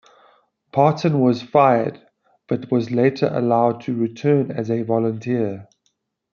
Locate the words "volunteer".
4.81-5.67